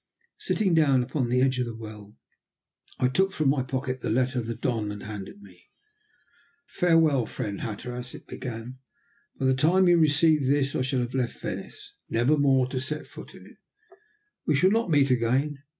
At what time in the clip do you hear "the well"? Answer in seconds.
1.67-2.17